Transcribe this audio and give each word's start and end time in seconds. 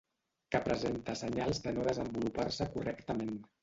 Que 0.55 0.61
presenta 0.67 1.15
senyals 1.21 1.63
de 1.69 1.77
no 1.79 1.87
desenvolupar-se 1.93 2.73
correctament. 2.77 3.37